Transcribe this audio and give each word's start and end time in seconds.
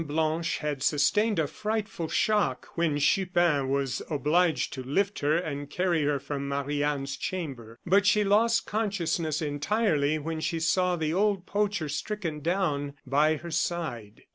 Blanche 0.03 0.57
had 0.57 0.81
sustained 0.81 1.37
a 1.37 1.45
frightful 1.45 2.07
shock, 2.07 2.69
when 2.73 2.97
Chupin 2.97 3.69
was 3.69 4.01
obliged 4.09 4.73
to 4.73 4.81
lift 4.81 5.19
her 5.19 5.37
and 5.37 5.69
carry 5.69 6.01
her 6.05 6.17
from 6.19 6.47
Marie 6.49 6.81
Anne's 6.81 7.15
chamber. 7.15 7.77
But 7.85 8.07
she 8.07 8.23
lost 8.23 8.65
consciousness 8.65 9.43
entirely 9.43 10.17
when 10.17 10.39
she 10.39 10.59
saw 10.59 10.95
the 10.95 11.13
old 11.13 11.45
poacher 11.45 11.87
stricken 11.87 12.39
down 12.39 12.95
by 13.05 13.35
her 13.35 13.51
side. 13.51 14.23